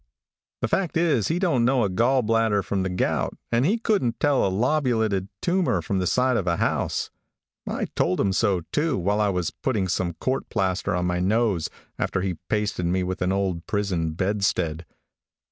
The 0.61 0.67
fact 0.67 0.97
is, 0.97 1.27
he 1.27 1.37
don't 1.37 1.63
know 1.63 1.83
a 1.83 1.89
gall 1.89 2.23
bladder 2.23 2.63
from 2.63 2.81
the 2.81 2.89
gout, 2.89 3.37
and 3.51 3.67
he 3.67 3.77
couldn't 3.77 4.19
tell 4.19 4.43
a 4.43 4.49
lobulated 4.49 5.27
tumor 5.43 5.79
from 5.79 5.99
the 5.99 6.07
side 6.07 6.37
of 6.37 6.47
a 6.47 6.57
house. 6.57 7.11
I 7.67 7.85
told 7.95 8.19
him 8.19 8.33
so, 8.33 8.61
too, 8.71 8.97
while 8.97 9.21
I 9.21 9.29
was 9.29 9.51
putting 9.51 9.87
some 9.87 10.13
court 10.13 10.49
plaster 10.49 10.95
on 10.95 11.05
my 11.05 11.19
nose, 11.19 11.69
after 11.99 12.21
he 12.21 12.39
pasted 12.49 12.87
me 12.87 13.03
with 13.03 13.21
an 13.21 13.31
old 13.31 13.67
prison 13.67 14.13
bedstead. 14.13 14.87